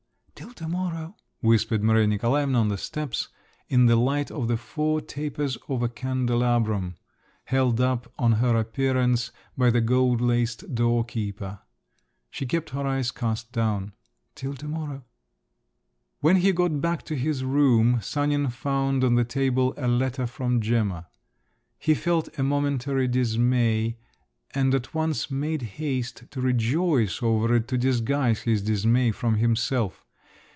"Till 0.33 0.53
to 0.53 0.67
morrow!" 0.67 1.15
whispered 1.41 1.83
Maria 1.83 2.07
Nikolaevna 2.07 2.59
on 2.59 2.69
the 2.69 2.77
steps, 2.77 3.27
in 3.67 3.85
the 3.85 3.95
light 3.95 4.31
of 4.31 4.47
the 4.47 4.57
four 4.57 4.99
tapers 4.99 5.55
of 5.69 5.83
a 5.83 5.87
candelabrum, 5.89 6.95
held 7.45 7.79
up 7.79 8.11
on 8.17 8.33
her 8.33 8.55
appearance 8.57 9.31
by 9.55 9.69
the 9.69 9.81
gold 9.81 10.19
laced 10.19 10.73
door 10.73 11.03
keeper. 11.03 11.59
She 12.31 12.47
kept 12.47 12.71
her 12.71 12.87
eyes 12.87 13.11
cast 13.11 13.51
down. 13.51 13.93
"Till 14.33 14.55
to 14.55 14.67
morrow!" 14.67 15.03
When 16.21 16.37
he 16.37 16.51
got 16.53 16.81
back 16.81 17.03
to 17.03 17.15
his 17.15 17.43
room, 17.43 17.99
Sanin 18.01 18.49
found 18.49 19.03
on 19.03 19.13
the 19.13 19.23
table 19.23 19.75
a 19.77 19.87
letter 19.87 20.25
from 20.25 20.59
Gemma. 20.59 21.07
He 21.77 21.93
felt 21.93 22.35
a 22.39 22.41
momentary 22.41 23.07
dismay, 23.07 23.99
and 24.55 24.73
at 24.73 24.95
once 24.95 25.29
made 25.29 25.61
haste 25.73 26.23
to 26.31 26.41
rejoice 26.41 27.21
over 27.21 27.53
it 27.57 27.67
to 27.67 27.77
disguise 27.77 28.41
his 28.41 28.63
dismay 28.63 29.11
from 29.11 29.35
himself. 29.35 30.03